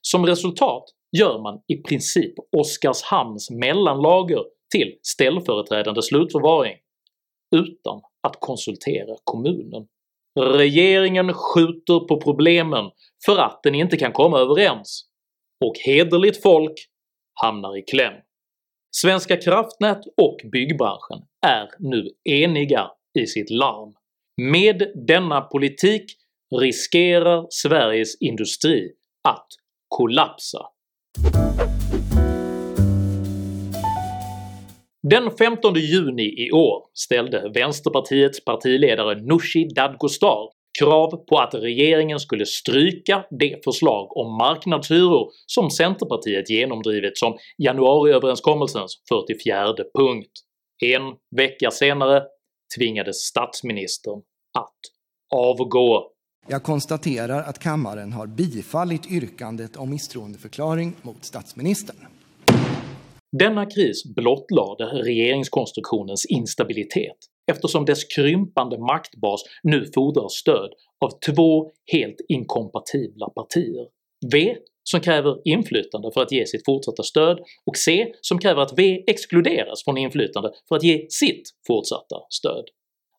Som 0.02 0.26
resultat 0.26 0.84
gör 1.18 1.42
man 1.42 1.60
i 1.66 1.82
princip 1.82 2.34
Oskarshamns 2.56 3.50
mellanlager 3.50 4.44
till 4.74 4.98
ställföreträdande 5.02 6.02
slutförvaring 6.02 6.76
utan 7.56 8.00
att 8.22 8.36
konsultera 8.40 9.16
kommunen. 9.24 9.86
Regeringen 10.40 11.32
skjuter 11.32 12.08
på 12.08 12.20
problemen 12.20 12.90
för 13.26 13.38
att 13.38 13.60
den 13.62 13.74
inte 13.74 13.96
kan 13.96 14.12
komma 14.12 14.38
överens, 14.38 15.04
och 15.64 15.74
hederligt 15.84 16.42
folk 16.42 16.72
hamnar 17.42 17.78
i 17.78 17.82
kläm. 17.82 18.14
Svenska 18.96 19.36
kraftnät 19.36 20.00
och 20.16 20.40
byggbranschen 20.52 21.26
är 21.46 21.68
nu 21.78 22.08
eniga 22.24 22.90
i 23.18 23.26
sitt 23.26 23.50
larm. 23.50 23.94
Med 24.42 24.92
denna 25.06 25.40
politik 25.40 26.04
riskerar 26.60 27.46
Sveriges 27.50 28.20
industri 28.20 28.92
att 29.28 29.46
kollapsa. 29.88 30.58
Den 35.02 35.30
15 35.30 35.74
juni 35.74 36.46
i 36.46 36.50
år 36.52 36.86
ställde 36.92 37.50
Vänsterpartiets 37.54 38.44
partiledare 38.44 39.22
Nooshi 39.22 39.68
Dadgostar 39.74 40.50
krav 40.78 41.24
på 41.26 41.38
att 41.38 41.54
regeringen 41.54 42.20
skulle 42.20 42.46
stryka 42.46 43.24
det 43.30 43.64
förslag 43.64 44.16
om 44.16 44.36
marknadshyror 44.36 45.30
som 45.46 45.70
Centerpartiet 45.70 46.50
genomdrivit 46.50 47.18
som 47.18 47.38
januariöverenskommelsens 47.58 49.02
44 49.08 49.74
punkt. 49.98 50.32
En 50.82 51.02
vecka 51.36 51.70
senare 51.70 52.22
tvingades 52.78 53.16
statsministern 53.16 54.18
att 54.58 54.78
avgå. 55.34 56.10
Jag 56.48 56.62
konstaterar 56.62 57.42
att 57.42 57.58
kammaren 57.58 58.12
har 58.12 58.26
bifallit 58.26 59.10
yrkandet 59.10 59.76
om 59.76 59.90
misstroendeförklaring 59.90 60.92
mot 61.02 61.24
statsministern. 61.24 61.96
Denna 63.38 63.66
kris 63.66 64.14
blottlade 64.14 64.84
regeringskonstruktionens 64.84 66.26
instabilitet 66.26 67.16
eftersom 67.52 67.84
dess 67.84 68.04
krympande 68.04 68.78
maktbas 68.78 69.40
nu 69.62 69.86
fordrar 69.94 70.28
stöd 70.28 70.70
av 71.04 71.10
två 71.26 71.70
helt 71.92 72.20
inkompatibla 72.28 73.28
partier. 73.28 73.86
V 74.32 74.56
som 74.84 75.00
kräver 75.00 75.36
inflytande 75.44 76.10
för 76.14 76.22
att 76.22 76.32
ge 76.32 76.46
sitt 76.46 76.64
fortsatta 76.64 77.02
stöd 77.02 77.38
och 77.66 77.76
C 77.76 78.12
som 78.20 78.38
kräver 78.38 78.62
att 78.62 78.78
V 78.78 79.04
exkluderas 79.06 79.84
från 79.84 79.98
inflytande 79.98 80.52
för 80.68 80.76
att 80.76 80.82
ge 80.82 81.06
sitt 81.08 81.42
fortsatta 81.66 82.16
stöd. 82.30 82.64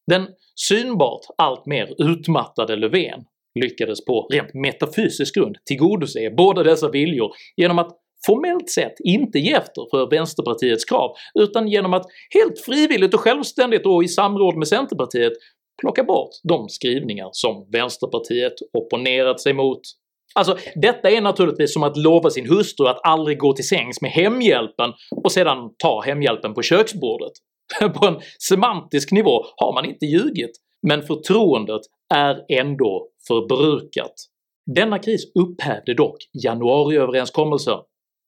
Den 0.08 0.28
synbart 0.56 1.26
allt 1.38 1.66
mer 1.66 1.96
utmattade 1.98 2.76
Löfven 2.76 3.24
lyckades 3.60 4.06
på 4.06 4.28
rent 4.32 4.54
metafysisk 4.54 5.36
grund 5.36 5.58
tillgodose 5.66 6.30
båda 6.38 6.64
dessa 6.64 6.90
viljor 6.90 7.32
genom 7.56 7.80
att 7.80 7.98
formellt 8.26 8.70
sett 8.70 8.94
inte 9.04 9.40
ge 9.40 9.54
efter 9.54 9.88
för 9.92 10.10
vänsterpartiets 10.10 10.86
krav 10.86 11.12
utan 11.40 11.68
genom 11.68 11.94
att 11.94 12.06
helt 12.34 12.60
frivilligt 12.60 13.14
och 13.14 13.20
självständigt 13.20 13.86
och 13.86 14.04
i 14.04 14.08
samråd 14.08 14.58
med 14.58 14.68
centerpartiet 14.68 15.34
plocka 15.82 16.04
bort 16.04 16.30
de 16.44 16.70
skrivningar 16.70 17.30
som 17.32 17.70
vänsterpartiet 17.72 18.54
opponerat 18.74 19.42
sig 19.42 19.54
mot. 19.54 19.82
Alltså 20.36 20.58
detta 20.76 21.10
är 21.10 21.22
naturligtvis 21.22 21.74
som 21.74 21.84
att 21.84 21.98
lova 21.98 22.30
sin 22.30 22.50
hustru 22.50 22.88
att 22.88 23.00
aldrig 23.04 23.40
gå 23.40 23.54
till 23.54 23.68
sängs 23.68 24.02
med 24.02 24.12
hemhjälpen 24.12 24.94
och 25.24 25.32
sedan 25.32 25.58
ta 25.78 26.02
hemhjälpen 26.02 26.54
på 26.54 26.62
köksbordet. 26.62 27.32
på 27.96 28.08
en 28.08 28.20
semantisk 28.50 29.12
nivå 29.12 29.46
har 29.56 29.74
man 29.74 29.86
inte 29.86 30.06
ljugit, 30.06 30.52
men 30.88 31.02
förtroendet 31.02 31.82
är 32.14 32.60
ändå 32.60 33.08
förbrukat. 33.28 34.14
Denna 34.76 35.00
kris 35.00 35.22
upphävde 35.40 35.94
dock 35.94 36.18
januariöverenskommelsen, 36.44 37.80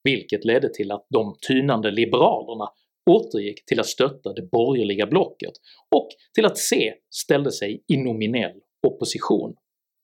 vilket 0.08 0.46
ledde 0.46 0.70
till 0.74 0.92
att 0.92 1.08
de 1.10 1.36
tynande 1.48 1.92
liberalerna 1.92 2.70
återgick 3.10 3.66
till 3.66 3.80
att 3.80 3.86
stötta 3.86 4.34
det 4.34 4.50
borgerliga 4.52 5.08
blocket 5.08 5.54
och 5.96 6.08
till 6.34 6.46
att 6.46 6.58
C 6.58 6.94
ställde 7.10 7.52
sig 7.52 7.84
i 7.88 7.98
nominell 7.98 8.60
opposition. 8.88 9.56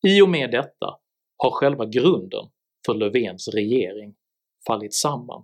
I 0.08 0.22
och 0.22 0.30
med 0.30 0.52
detta 0.52 0.88
har 1.38 1.52
själva 1.52 1.86
grunden 1.86 2.46
för 2.86 2.94
Löfvens 2.94 3.48
regering 3.48 4.14
fallit 4.68 4.94
samman, 4.94 5.44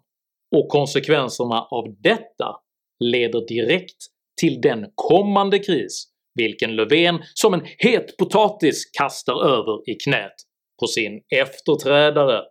och 0.55 0.69
konsekvenserna 0.69 1.61
av 1.61 1.95
detta 1.99 2.55
leder 2.99 3.47
direkt 3.47 3.97
till 4.41 4.61
den 4.61 4.91
kommande 4.95 5.59
kris 5.59 6.05
vilken 6.35 6.75
Löfven 6.75 7.19
som 7.33 7.53
en 7.53 7.61
het 7.77 8.17
potatis 8.17 8.85
kastar 8.99 9.45
över 9.45 9.89
i 9.89 9.95
knät 9.95 10.35
på 10.79 10.87
sin 10.87 11.21
efterträdare. 11.29 12.43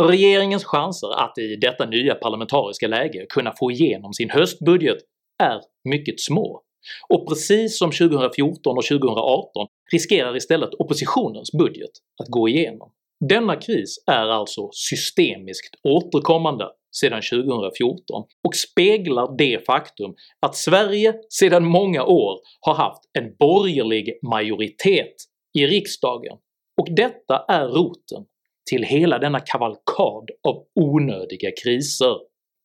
Regeringens 0.00 0.64
chanser 0.64 1.08
att 1.24 1.38
i 1.38 1.56
detta 1.56 1.86
nya 1.86 2.14
parlamentariska 2.14 2.88
läge 2.88 3.26
kunna 3.28 3.52
få 3.58 3.70
igenom 3.70 4.12
sin 4.12 4.30
höstbudget 4.30 4.98
är 5.42 5.60
mycket 5.84 6.20
små, 6.20 6.62
och 7.08 7.28
precis 7.28 7.78
som 7.78 7.90
2014 7.90 8.76
och 8.76 8.84
2018 8.84 9.66
riskerar 9.92 10.36
istället 10.36 10.74
oppositionens 10.78 11.52
budget 11.52 11.90
att 12.22 12.28
gå 12.28 12.48
igenom. 12.48 12.90
Denna 13.28 13.56
kris 13.56 14.04
är 14.06 14.26
alltså 14.26 14.70
systemiskt 14.72 15.74
återkommande 15.84 16.68
sedan 16.96 17.22
2014 17.22 18.24
och 18.44 18.54
speglar 18.54 19.36
det 19.38 19.66
faktum 19.66 20.14
att 20.40 20.56
Sverige 20.56 21.14
sedan 21.28 21.64
många 21.64 22.04
år 22.04 22.40
har 22.60 22.74
haft 22.74 23.02
en 23.18 23.36
borgerlig 23.38 24.18
majoritet 24.22 25.14
i 25.58 25.66
riksdagen, 25.66 26.36
och 26.80 26.86
detta 26.96 27.44
är 27.48 27.68
roten 27.68 28.24
till 28.70 28.82
hela 28.82 29.18
denna 29.18 29.40
kavalkad 29.40 30.30
av 30.48 30.64
onödiga 30.74 31.50
kriser. 31.62 32.16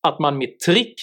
Att 0.08 0.18
man 0.18 0.38
med 0.38 0.58
trick, 0.58 0.94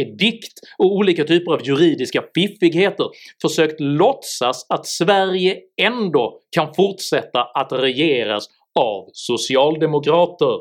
edikt 0.00 0.60
och 0.78 0.92
olika 0.96 1.24
typer 1.24 1.52
av 1.52 1.66
juridiska 1.66 2.24
fiffigheter 2.34 3.06
försökt 3.42 3.80
låtsas 3.80 4.66
att 4.68 4.86
Sverige 4.86 5.58
ändå 5.82 6.40
kan 6.56 6.74
fortsätta 6.74 7.42
att 7.42 7.72
regeras 7.72 8.46
av 8.80 9.10
socialdemokrater. 9.12 10.58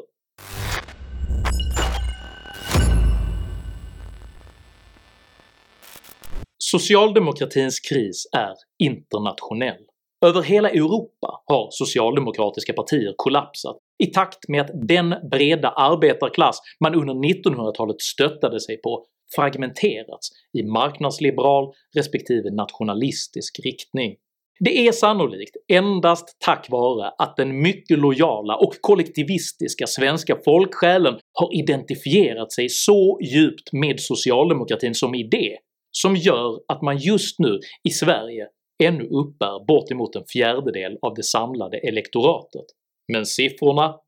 Socialdemokratins 6.57 7.79
kris 7.79 8.27
är 8.31 8.53
internationell. 8.83 9.85
Över 10.23 10.41
hela 10.41 10.69
Europa 10.69 11.41
har 11.45 11.67
socialdemokratiska 11.71 12.73
partier 12.73 13.13
kollapsat 13.17 13.77
i 14.03 14.05
takt 14.05 14.47
med 14.47 14.61
att 14.61 14.87
den 14.87 15.15
breda 15.31 15.69
arbetarklass 15.69 16.59
man 16.79 16.95
under 16.95 17.13
1900-talet 17.13 18.01
stöttade 18.01 18.59
sig 18.59 18.81
på 18.81 19.05
fragmenterats 19.35 20.29
i 20.53 20.63
marknadsliberal 20.63 21.73
respektive 21.95 22.51
nationalistisk 22.51 23.59
riktning. 23.63 24.15
Det 24.59 24.87
är 24.87 24.91
sannolikt 24.91 25.55
endast 25.67 26.37
tack 26.39 26.67
vare 26.69 27.11
att 27.17 27.35
den 27.37 27.61
mycket 27.61 27.99
lojala 27.99 28.55
och 28.55 28.73
kollektivistiska 28.81 29.87
svenska 29.87 30.37
folksjälen 30.45 31.13
har 31.33 31.55
identifierat 31.55 32.51
sig 32.51 32.69
så 32.69 33.19
djupt 33.21 33.73
med 33.73 33.99
socialdemokratin 33.99 34.95
som 34.95 35.15
idé 35.15 35.57
som 35.91 36.15
gör 36.15 36.59
att 36.67 36.81
man 36.81 36.97
just 36.97 37.39
nu 37.39 37.59
i 37.83 37.89
Sverige 37.89 38.47
ännu 38.85 39.03
uppbär 39.03 39.65
bortemot 39.65 40.15
en 40.15 40.25
fjärdedel 40.33 40.97
av 41.01 41.13
det 41.13 41.23
samlade 41.23 41.77
elektoratet, 41.77 42.65
men 43.13 43.25
siffrorna 43.25 43.99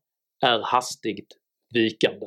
är 0.46 0.60
hastigt 0.64 1.28
vikande. 1.74 2.26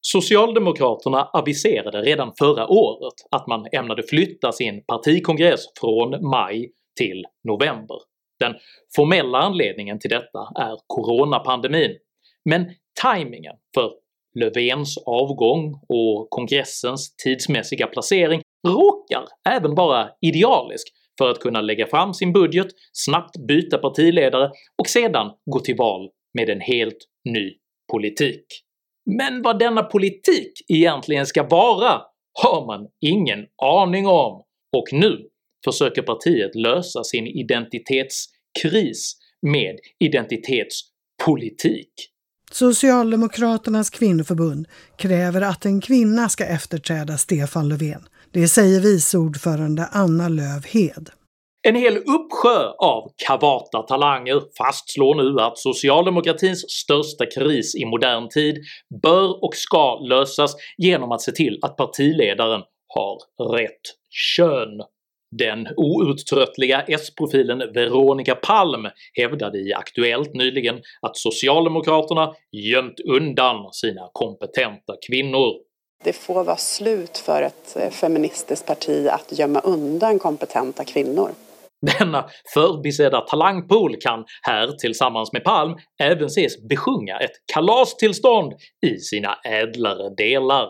Socialdemokraterna 0.00 1.24
aviserade 1.32 2.02
redan 2.02 2.32
förra 2.38 2.68
året 2.68 3.14
att 3.30 3.46
man 3.46 3.66
ämnade 3.72 4.02
flytta 4.02 4.52
sin 4.52 4.84
partikongress 4.84 5.60
från 5.80 6.28
maj 6.30 6.70
till 6.98 7.24
november. 7.44 7.96
Den 8.40 8.54
formella 8.96 9.38
anledningen 9.38 9.98
till 9.98 10.10
detta 10.10 10.38
är 10.56 10.76
coronapandemin, 10.86 11.96
men 12.44 12.70
tajmingen 13.02 13.56
för 13.74 13.92
Löfvens 14.34 14.98
avgång 15.06 15.74
och 15.88 16.30
kongressens 16.30 17.16
tidsmässiga 17.16 17.86
placering 17.86 18.42
råkar 18.68 19.24
även 19.48 19.74
vara 19.74 20.10
idealisk 20.20 20.88
för 21.18 21.30
att 21.30 21.40
kunna 21.40 21.60
lägga 21.60 21.86
fram 21.86 22.14
sin 22.14 22.32
budget, 22.32 22.66
snabbt 22.92 23.46
byta 23.48 23.78
partiledare 23.78 24.50
och 24.78 24.86
sedan 24.86 25.30
gå 25.50 25.60
till 25.60 25.76
val 25.76 26.08
med 26.34 26.50
en 26.50 26.60
helt 26.60 26.98
ny 27.24 27.52
politik. 27.92 28.44
Men 29.16 29.42
vad 29.42 29.58
denna 29.58 29.82
politik 29.82 30.52
egentligen 30.68 31.26
ska 31.26 31.42
vara 31.42 32.02
har 32.42 32.66
man 32.66 32.88
ingen 33.00 33.46
aning 33.62 34.06
om, 34.06 34.42
och 34.76 34.92
nu 34.92 35.28
försöker 35.64 36.02
partiet 36.02 36.54
lösa 36.54 37.04
sin 37.04 37.26
identitetskris 37.26 39.16
med 39.42 39.78
identitetspolitik. 39.98 41.92
Socialdemokraternas 42.50 43.90
kvinnoförbund 43.90 44.68
kräver 44.96 45.40
att 45.40 45.64
en 45.64 45.80
kvinna 45.80 46.28
ska 46.28 46.44
efterträda 46.44 47.18
Stefan 47.18 47.68
Löfven. 47.68 48.08
Det 48.32 48.48
säger 48.48 48.80
vice 48.80 49.18
ordförande 49.18 49.88
Anna 49.92 50.28
Lövhed. 50.28 51.10
En 51.68 51.74
hel 51.74 51.96
uppsjö 51.96 52.68
av 52.78 53.12
kavata 53.26 53.82
talanger 53.82 54.42
fastslår 54.58 55.14
nu 55.14 55.40
att 55.40 55.58
socialdemokratins 55.58 56.70
största 56.70 57.26
kris 57.26 57.74
i 57.74 57.84
modern 57.84 58.28
tid 58.28 58.56
bör 59.02 59.44
och 59.44 59.54
ska 59.54 59.98
lösas 59.98 60.54
genom 60.76 61.12
att 61.12 61.22
se 61.22 61.32
till 61.32 61.58
att 61.62 61.76
partiledaren 61.76 62.62
har 62.88 63.18
rätt 63.56 63.80
kön. 64.10 64.82
Den 65.38 65.68
outtröttliga 65.76 66.84
S-profilen 66.88 67.58
Veronica 67.58 68.34
Palm 68.34 68.88
hävdade 69.14 69.58
i 69.58 69.74
Aktuellt 69.74 70.34
nyligen 70.34 70.76
att 71.00 71.16
socialdemokraterna 71.16 72.34
gömt 72.52 73.00
undan 73.00 73.72
sina 73.72 74.10
kompetenta 74.12 74.94
kvinnor. 75.08 75.67
Det 76.04 76.12
får 76.12 76.44
vara 76.44 76.56
slut 76.56 77.18
för 77.18 77.42
ett 77.42 77.76
eh, 77.76 77.90
feministiskt 77.90 78.66
parti 78.66 79.08
att 79.10 79.38
gömma 79.38 79.60
undan 79.60 80.18
kompetenta 80.18 80.84
kvinnor. 80.84 81.30
Denna 81.98 82.24
förbisedda 82.54 83.20
talangpool 83.20 83.96
kan 84.00 84.24
här 84.42 84.72
tillsammans 84.72 85.32
med 85.32 85.44
Palm 85.44 85.76
även 86.02 86.26
ses 86.26 86.68
besjunga 86.68 87.18
ett 87.18 87.30
kalastillstånd 87.54 88.52
i 88.86 88.98
sina 88.98 89.34
ädlare 89.44 90.14
delar. 90.16 90.68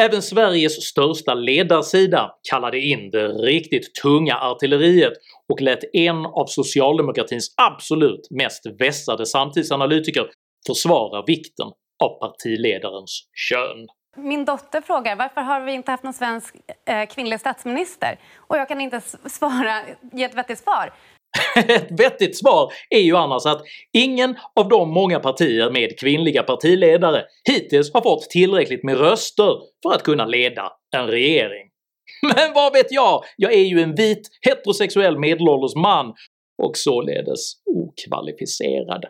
Även 0.00 0.22
Sveriges 0.22 0.86
största 0.86 1.34
ledarsida 1.34 2.30
kallade 2.50 2.80
in 2.80 3.10
det 3.10 3.28
riktigt 3.28 3.94
tunga 4.02 4.36
artilleriet 4.36 5.12
och 5.52 5.60
lät 5.60 5.78
en 5.92 6.26
av 6.26 6.46
socialdemokratins 6.46 7.54
absolut 7.56 8.30
mest 8.30 8.66
vässade 8.78 9.26
samtidsanalytiker 9.26 10.26
försvara 10.66 11.22
vikten 11.26 11.66
av 12.04 12.18
partiledarens 12.20 13.28
kön. 13.32 13.86
Min 14.16 14.44
dotter 14.44 14.80
frågar 14.80 15.16
varför 15.16 15.40
har 15.40 15.60
vi 15.60 15.72
inte 15.72 15.90
haft 15.90 16.04
någon 16.04 16.12
svensk 16.12 16.54
eh, 16.86 17.06
kvinnlig 17.06 17.40
statsminister? 17.40 18.18
Och 18.36 18.56
jag 18.56 18.68
kan 18.68 18.80
inte 18.80 19.00
svara, 19.26 19.80
ge 20.12 20.24
ett 20.24 20.34
vettigt 20.34 20.58
svar. 20.58 20.92
Ett 21.68 22.00
vettigt 22.00 22.38
svar 22.38 22.72
är 22.90 23.00
ju 23.00 23.16
annars 23.16 23.46
att 23.46 23.62
ingen 23.92 24.36
av 24.54 24.68
de 24.68 24.90
många 24.90 25.20
partier 25.20 25.70
med 25.70 25.98
kvinnliga 25.98 26.42
partiledare 26.42 27.24
hittills 27.48 27.92
har 27.94 28.00
fått 28.00 28.30
tillräckligt 28.30 28.84
med 28.84 28.98
röster 28.98 29.52
för 29.82 29.94
att 29.94 30.02
kunna 30.02 30.26
leda 30.26 30.72
en 30.96 31.06
regering. 31.06 31.68
Men 32.34 32.54
vad 32.54 32.72
vet 32.72 32.92
jag? 32.92 33.24
Jag 33.36 33.52
är 33.52 33.64
ju 33.64 33.80
en 33.80 33.94
vit 33.94 34.28
heterosexuell 34.40 35.18
medelålders 35.18 35.74
man 35.74 36.14
och 36.62 36.76
således 36.76 37.52
okvalificerad. 37.66 39.04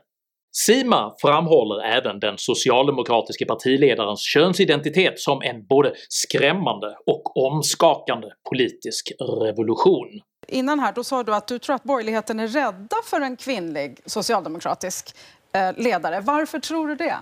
Sima 0.59 1.15
framhåller 1.19 1.85
även 1.85 2.21
den 2.21 2.39
socialdemokratiske 2.39 3.47
partiledarens 3.47 4.21
könsidentitet 4.21 5.21
som 5.21 5.43
en 5.43 5.67
både 5.67 5.93
skrämmande 6.09 6.97
och 7.07 7.37
omskakande 7.37 8.29
politisk 8.51 9.13
revolution. 9.43 10.21
Innan 10.49 10.81
här 10.81 10.93
då 10.93 11.05
sa 11.05 11.23
du 11.23 11.35
att 11.35 11.49
du 11.49 11.59
tror 11.59 11.77
att 11.77 11.83
borgerligheten 11.83 12.41
är 12.41 12.49
rädda 12.49 12.97
för 13.05 13.21
en 13.21 13.37
kvinnlig 13.37 13.99
socialdemokratisk 14.07 15.17
eh, 15.53 15.83
ledare. 15.85 16.21
Varför 16.21 16.59
tror 16.59 16.89
du 16.89 16.95
det? 16.95 17.17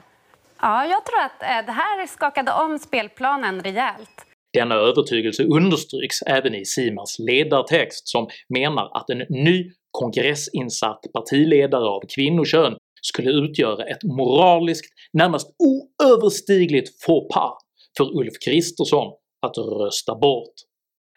Ja, 0.61 0.87
jag 0.87 1.05
tror 1.05 1.21
att 1.21 1.43
eh, 1.43 1.67
det 1.67 1.73
här 1.73 2.07
skakade 2.07 2.53
om 2.53 2.79
spelplanen 2.79 3.63
rejält. 3.63 4.27
Denna 4.53 4.75
övertygelse 4.75 5.45
understryks 5.45 6.23
även 6.23 6.55
i 6.55 6.65
Simas 6.65 7.19
ledartext 7.19 8.09
som 8.09 8.29
menar 8.49 8.97
att 8.97 9.11
en 9.11 9.19
ny 9.19 9.71
kongressinsatt 9.91 11.01
partiledare 11.13 11.85
av 11.85 12.03
kvinnokön 12.15 12.77
skulle 13.07 13.31
utgöra 13.31 13.85
ett 13.85 14.03
moraliskt, 14.03 14.95
närmast 15.13 15.49
oöverstigligt 15.59 17.05
faux 17.05 17.35
pas 17.35 17.53
för 17.97 18.19
Ulf 18.19 18.35
Kristersson 18.45 19.13
att 19.47 19.59
rösta 19.59 20.15
bort. 20.15 20.55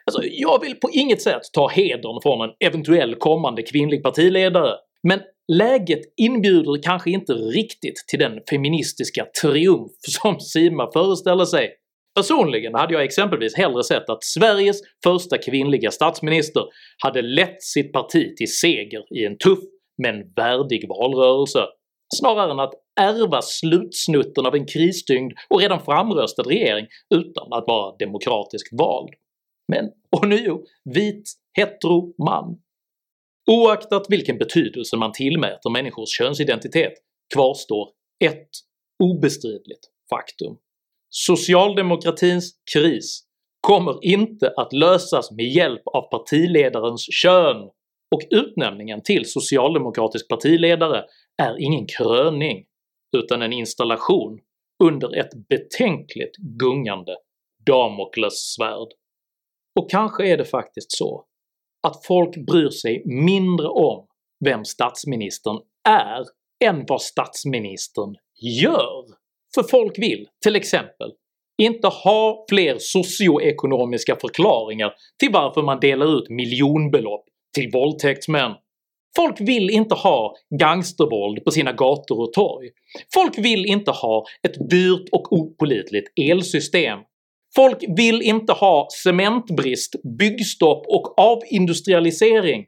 Alltså, 0.05 0.21
jag 0.23 0.61
vill 0.61 0.75
på 0.75 0.89
inget 0.93 1.21
sätt 1.21 1.41
ta 1.53 1.67
hedern 1.67 2.21
från 2.23 2.49
en 2.49 2.55
eventuell 2.59 3.15
kommande 3.15 3.61
kvinnlig 3.61 4.03
partiledare, 4.03 4.75
men 5.03 5.19
läget 5.53 6.01
inbjuder 6.17 6.83
kanske 6.83 7.09
inte 7.09 7.33
riktigt 7.33 8.03
till 8.07 8.19
den 8.19 8.39
feministiska 8.49 9.25
triumf 9.41 9.91
som 10.21 10.39
Sima 10.39 10.91
föreställer 10.93 11.45
sig. 11.45 11.69
Personligen 12.15 12.73
hade 12.75 12.93
jag 12.93 13.03
exempelvis 13.03 13.55
hellre 13.55 13.83
sett 13.83 14.09
att 14.09 14.23
Sveriges 14.23 14.81
första 15.03 15.37
kvinnliga 15.37 15.91
statsminister 15.91 16.63
hade 17.03 17.21
lett 17.21 17.63
sitt 17.63 17.93
parti 17.93 18.35
till 18.37 18.57
seger 18.57 19.17
i 19.19 19.25
en 19.25 19.37
tuff 19.37 19.59
men 19.97 20.33
värdig 20.35 20.89
valrörelse, 20.89 21.65
snarare 22.15 22.51
än 22.51 22.59
att 22.59 22.73
ärva 22.99 23.41
slutsnutten 23.41 24.45
av 24.45 24.55
en 24.55 24.65
kristyngd 24.65 25.33
och 25.49 25.59
redan 25.59 25.85
framröstad 25.85 26.43
regering 26.43 26.87
utan 27.15 27.53
att 27.53 27.67
vara 27.67 27.95
demokratiskt 27.97 28.69
vald. 28.71 29.09
Men 29.67 29.91
ånyo, 30.21 30.63
vit, 30.95 31.33
hetero, 31.53 32.13
man. 32.25 32.57
Oaktat 33.51 34.05
vilken 34.09 34.37
betydelse 34.37 34.97
man 34.97 35.11
tillmäter 35.11 35.69
människors 35.69 36.09
könsidentitet 36.09 36.93
kvarstår 37.33 37.89
ett 38.25 38.49
obestridligt 39.03 39.85
faktum. 40.09 40.57
Socialdemokratins 41.09 42.51
kris 42.73 43.23
kommer 43.61 44.05
inte 44.05 44.53
att 44.57 44.73
lösas 44.73 45.31
med 45.31 45.45
hjälp 45.45 45.81
av 45.85 46.01
partiledarens 46.01 47.07
kön, 47.11 47.69
och 48.11 48.21
utnämningen 48.29 49.01
till 49.03 49.25
socialdemokratisk 49.25 50.27
partiledare 50.27 51.03
är 51.41 51.61
ingen 51.61 51.85
kröning 51.87 52.65
utan 53.17 53.41
en 53.41 53.53
installation 53.53 54.39
under 54.83 55.15
ett 55.15 55.47
betänkligt 55.49 56.35
gungande 56.37 57.15
Damokles 57.65 58.53
svärd. 58.53 58.87
Och 59.79 59.89
kanske 59.89 60.27
är 60.27 60.37
det 60.37 60.45
faktiskt 60.45 60.91
så 60.91 61.25
att 61.87 62.05
folk 62.05 62.35
bryr 62.35 62.69
sig 62.69 63.03
mindre 63.05 63.67
om 63.67 64.07
vem 64.45 64.65
statsministern 64.65 65.59
är 65.89 66.25
än 66.65 66.85
vad 66.87 67.01
statsministern 67.01 68.15
gör. 68.61 69.05
För 69.55 69.63
folk 69.63 69.99
vill, 69.99 70.27
till 70.43 70.55
exempel, 70.55 71.11
inte 71.61 71.87
ha 71.87 72.45
fler 72.49 72.75
socioekonomiska 72.79 74.15
förklaringar 74.15 74.93
till 75.19 75.31
varför 75.31 75.61
man 75.61 75.79
delar 75.79 76.17
ut 76.17 76.29
miljonbelopp 76.29 77.25
till 77.55 77.71
våldtäktsmän. 77.73 78.51
Folk 79.17 79.41
vill 79.41 79.69
inte 79.69 79.95
ha 79.95 80.35
gangstervåld 80.59 81.43
på 81.43 81.51
sina 81.51 81.71
gator 81.71 82.19
och 82.21 82.33
torg. 82.33 82.69
Folk 83.13 83.37
vill 83.37 83.65
inte 83.65 83.91
ha 83.91 84.25
ett 84.47 84.69
dyrt 84.69 85.09
och 85.11 85.33
opolitligt 85.33 86.11
elsystem. 86.31 86.99
Folk 87.55 87.77
vill 87.97 88.21
inte 88.21 88.53
ha 88.53 88.87
cementbrist, 89.03 89.95
byggstopp 90.19 90.85
och 90.87 91.19
avindustrialisering. 91.19 92.65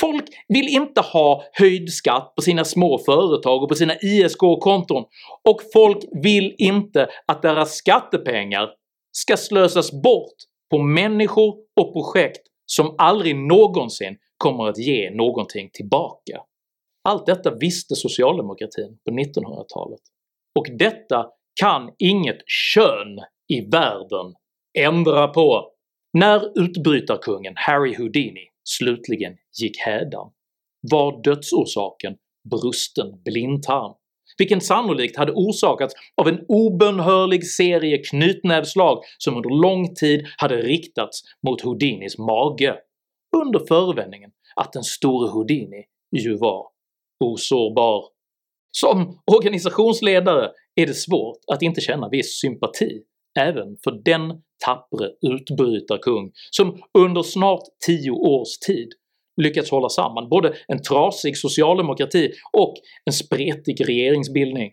Folk 0.00 0.24
vill 0.48 0.68
inte 0.68 1.00
ha 1.00 1.42
höjd 1.52 1.92
skatt 1.92 2.32
på 2.36 2.42
sina 2.42 2.64
små 2.64 2.98
företag 2.98 3.62
och 3.62 3.68
på 3.68 3.74
sina 3.74 3.94
ISK-konton, 4.02 5.04
och 5.48 5.60
folk 5.72 5.98
vill 6.22 6.54
inte 6.58 7.08
att 7.26 7.42
deras 7.42 7.74
skattepengar 7.74 8.68
ska 9.12 9.36
slösas 9.36 10.02
bort 10.02 10.34
på 10.70 10.78
människor 10.78 11.54
och 11.80 11.92
projekt 11.92 12.42
som 12.66 12.94
aldrig 12.98 13.36
någonsin 13.36 14.16
kommer 14.38 14.68
att 14.68 14.78
ge 14.78 15.10
någonting 15.10 15.70
tillbaka. 15.72 16.40
Allt 17.08 17.26
detta 17.26 17.54
visste 17.54 17.94
socialdemokratin 17.94 18.98
på 19.04 19.10
1900-talet, 19.10 20.00
och 20.58 20.66
detta 20.78 21.26
kan 21.60 21.90
inget 21.98 22.38
kön 22.46 23.18
i 23.48 23.60
världen 23.70 24.34
ändra 24.78 25.28
på. 25.28 25.72
När 26.12 26.60
utbrytarkungen 26.60 27.52
Harry 27.56 27.94
Houdini 27.96 28.48
slutligen 28.64 29.32
gick 29.62 29.78
hädan 29.78 30.30
var 30.92 31.22
dödsorsaken 31.22 32.16
brusten 32.50 33.22
blindtarm, 33.24 33.94
vilken 34.38 34.60
sannolikt 34.60 35.16
hade 35.16 35.32
orsakats 35.32 35.94
av 36.16 36.28
en 36.28 36.44
obönhörlig 36.48 37.46
serie 37.46 37.98
knytnävsslag 37.98 39.02
som 39.18 39.36
under 39.36 39.62
lång 39.62 39.94
tid 39.94 40.26
hade 40.36 40.56
riktats 40.56 41.22
mot 41.46 41.60
Houdinis 41.60 42.18
mage 42.18 42.76
under 43.44 43.66
förevändningen 43.68 44.30
att 44.56 44.72
den 44.72 44.84
store 44.84 45.30
Houdini 45.30 45.84
ju 46.16 46.36
var 46.36 46.66
osårbar. 47.24 48.04
Som 48.70 49.22
organisationsledare 49.26 50.50
är 50.74 50.86
det 50.86 50.94
svårt 50.94 51.38
att 51.52 51.62
inte 51.62 51.80
känna 51.80 52.08
viss 52.08 52.40
sympati 52.40 53.02
även 53.38 53.76
för 53.84 54.02
den 54.04 54.42
tappre 54.64 55.10
utbrytarkung 55.20 56.32
som 56.50 56.82
under 56.98 57.22
snart 57.22 57.62
10 57.86 58.10
års 58.10 58.58
tid 58.58 58.88
lyckats 59.42 59.70
hålla 59.70 59.88
samman 59.88 60.28
både 60.28 60.54
en 60.68 60.82
trasig 60.82 61.38
socialdemokrati 61.38 62.32
och 62.52 62.74
en 63.04 63.12
spretig 63.12 63.88
regeringsbildning 63.88 64.72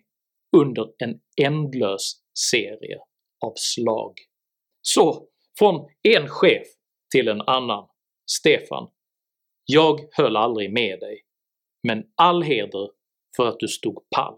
under 0.56 0.86
en 0.98 1.14
ändlös 1.42 2.12
serie 2.50 2.98
av 3.46 3.52
slag. 3.56 4.12
Så 4.82 5.26
från 5.58 5.88
en 6.02 6.28
chef 6.28 6.66
till 7.12 7.28
en 7.28 7.40
annan. 7.40 7.86
Stefan, 8.30 8.88
jag 9.66 10.00
höll 10.12 10.36
aldrig 10.36 10.72
med 10.72 11.00
dig, 11.00 11.20
men 11.88 12.02
all 12.16 12.42
heder 12.42 12.88
för 13.36 13.48
att 13.48 13.58
du 13.58 13.68
stod 13.68 13.98
pall. 14.16 14.34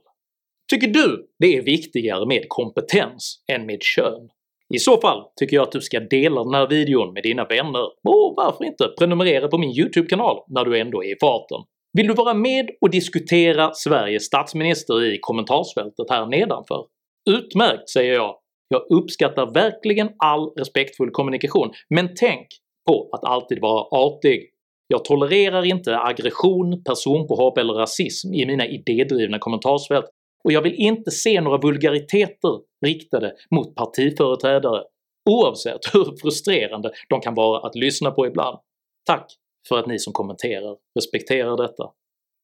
Tycker 0.70 0.88
du 0.88 1.26
det 1.38 1.56
är 1.56 1.62
viktigare 1.62 2.26
med 2.26 2.44
kompetens 2.48 3.44
än 3.52 3.66
med 3.66 3.82
kön? 3.82 4.28
I 4.74 4.78
så 4.78 5.00
fall 5.00 5.24
tycker 5.36 5.56
jag 5.56 5.62
att 5.62 5.72
du 5.72 5.80
ska 5.80 6.00
dela 6.00 6.44
den 6.44 6.54
här 6.54 6.68
videon 6.68 7.12
med 7.12 7.22
dina 7.22 7.44
vänner, 7.44 7.84
och 7.84 8.34
varför 8.36 8.64
inte 8.64 8.88
prenumerera 8.98 9.48
på 9.48 9.58
min 9.58 9.78
YouTube-kanal 9.78 10.42
när 10.48 10.64
du 10.64 10.80
ändå 10.80 11.04
är 11.04 11.12
i 11.12 11.16
farten. 11.20 11.62
Vill 11.92 12.06
du 12.06 12.14
vara 12.14 12.34
med 12.34 12.70
och 12.80 12.90
diskutera 12.90 13.74
Sveriges 13.74 14.24
statsminister 14.24 15.04
i 15.04 15.18
kommentarsfältet 15.20 16.10
här 16.10 16.26
nedanför? 16.26 16.86
Utmärkt 17.30 17.88
säger 17.88 18.14
jag! 18.14 18.36
Jag 18.68 18.82
uppskattar 18.90 19.54
verkligen 19.54 20.10
all 20.18 20.50
respektfull 20.56 21.10
kommunikation, 21.10 21.72
men 21.90 22.14
tänk 22.16 22.46
på 22.86 23.08
att 23.12 23.24
alltid 23.24 23.60
vara 23.60 23.82
artig. 23.90 24.50
Jag 24.88 25.04
tolererar 25.04 25.64
inte 25.64 25.98
aggression, 25.98 26.84
personpåhopp 26.84 27.58
eller 27.58 27.74
rasism 27.74 28.34
i 28.34 28.46
mina 28.46 28.66
idédrivna 28.66 29.38
kommentarsfält 29.38 30.06
och 30.44 30.52
jag 30.52 30.62
vill 30.62 30.74
inte 30.74 31.10
se 31.10 31.40
några 31.40 31.58
vulgariteter 31.58 32.60
riktade 32.86 33.36
mot 33.50 33.74
partiföreträdare 33.74 34.84
oavsett 35.30 35.80
hur 35.92 36.16
frustrerande 36.20 36.92
de 37.08 37.20
kan 37.20 37.34
vara 37.34 37.66
att 37.66 37.74
lyssna 37.74 38.10
på 38.10 38.26
ibland. 38.26 38.58
Tack 39.06 39.32
för 39.68 39.78
att 39.78 39.86
ni 39.86 39.98
som 39.98 40.12
kommenterar 40.12 40.76
respekterar 40.98 41.56
detta. 41.56 41.90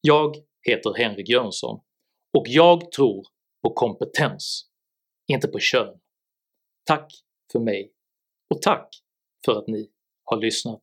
Jag 0.00 0.36
heter 0.68 0.94
Henrik 0.94 1.28
Jönsson 1.28 1.80
och 2.38 2.44
jag 2.46 2.92
tror 2.92 3.26
på 3.62 3.70
kompetens, 3.74 4.66
inte 5.32 5.48
på 5.48 5.58
kön. 5.58 5.94
Tack 6.86 7.12
för 7.52 7.58
mig 7.58 7.92
och 8.54 8.62
tack 8.62 8.88
för 9.44 9.58
att 9.58 9.66
ni 9.66 9.90
har 10.24 10.36
lyssnat. 10.36 10.82